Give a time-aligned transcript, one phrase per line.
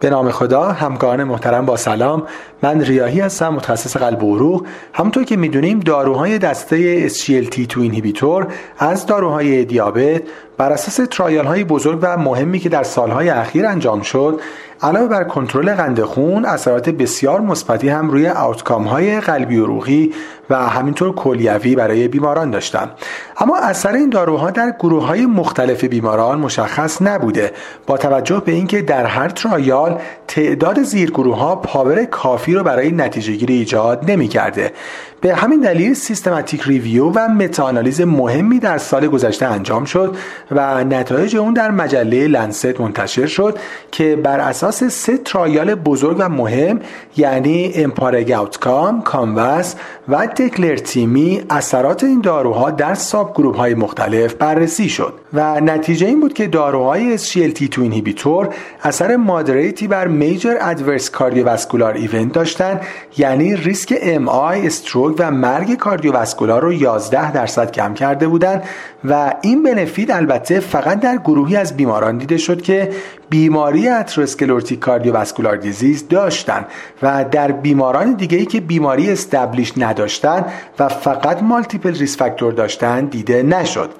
[0.00, 2.22] به نام خدا همکاران محترم با سلام.
[2.62, 8.46] من ریاهی هستم متخصص قلب و عروق همونطور که می‌دونیم داروهای دسته SGLT2 اینهیبیتور
[8.78, 10.22] از داروهای دیابت
[10.56, 14.40] بر اساس ترایال های بزرگ و مهمی که در سالهای اخیر انجام شد
[14.82, 20.12] علاوه بر کنترل قند خون اثرات بسیار مثبتی هم روی آوتکام های قلبی و روحی
[20.50, 22.90] و همینطور کلیوی برای بیماران داشتن.
[23.38, 27.52] اما اثر این داروها در گروه های مختلف بیماران مشخص نبوده
[27.86, 32.90] با توجه به اینکه در هر trial خود تعداد زیرگروه ها power کافی رو برای
[32.90, 34.72] نتیجه گیری ایجاد نمی کرده.
[35.20, 40.16] به همین دلیل systematic review و meta-analysis مهمی در سال گذشته انجام شد
[40.50, 43.58] و نتایج اون در مجله Lancet منتشر شد
[43.90, 46.80] که بر اساس سه trial بزرگ و مهم
[47.16, 49.74] یعنی EMPA-REG OUTCOME، CANVAS
[50.08, 56.32] و DECLARE-TIMI اثرات این داروها در subgroup های مختلف بررسی شد و نتیجه این بود
[56.32, 58.48] که داروهای SGLT2 inhibitor
[58.82, 62.80] اثر moderate ی بر major adverse cardiovascular event داشتن
[63.16, 68.62] یعنی ریسک MI stroke و مرگ cardiovascular رو 11 درصد کم کرده بودند
[69.04, 72.90] و این benefit البته فقط در گروهی از بیماران دیده شد که
[73.30, 76.64] بیماری atherosclerotic cardiovascular disease داشتن
[77.02, 80.44] و در بیماران دیگه ای که بیماری established نداشتن
[80.78, 83.90] و فقط multiple risk factor داشتن دیده نشد.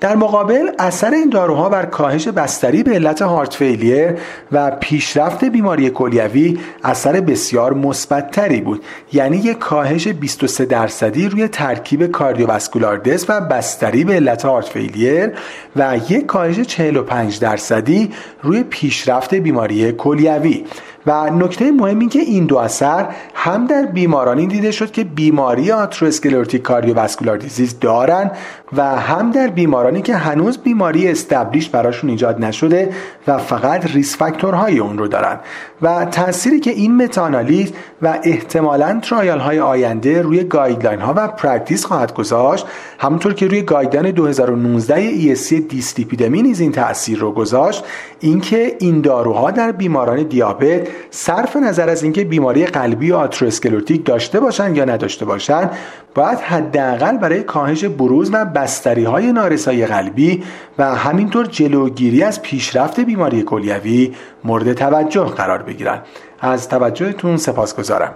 [0.00, 4.14] در مقابل اثر این داروها بر کاهش بستری به علت heart failure
[4.52, 8.84] و پیشرفت بیماری کلیوی اثر بسیار مثبتتری بود.
[9.12, 15.32] یعنی یک کاهش 23 درصدی روی ترکیب cardiovascular death و بستری به علت heart failure
[15.76, 18.10] و یک کاهش 45 درصدی
[18.42, 20.64] روی پیشرفت بیماری کلیوی.
[21.06, 25.72] و نکته مهم این که این دو اثر هم در بیمارانی دیده شد که بیماری
[25.72, 28.30] atherosclerotic cardiovascular disease دارن
[28.76, 32.92] و هم در بیمارانی که هنوز بیماری established براشون ایجاد نشده
[33.26, 35.40] و فقط risk factor های اون رو دارن.
[35.82, 41.84] و تأثیری که این meta-analysis و احتمالا trial های آینده روی guideline ها و practice
[41.84, 42.66] خواهد گذاشت
[42.98, 47.84] همونطور که روی guideline 2019 ESC dyslipidemia نیز این تاثیر رو گذاشت
[48.20, 54.40] اینکه این داروها در بیماران دیابت صرف نظر از اینکه بیماری قلبی و atherosclerotic داشته
[54.40, 55.70] باشند یا نداشته باشند
[56.14, 60.42] باید حداقل برای کاهش بروز و بستری های نارسایی قلبی
[60.78, 64.14] و همینطور جلوگیری از پیشرفت بیماری کلیوی
[64.44, 66.02] مورد توجه قرار بگیرند.
[66.40, 68.14] از توجهتون سپاسگزارم.